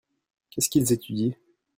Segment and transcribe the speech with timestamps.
[0.49, 1.35] Qu'est-ce qu'ils étudient?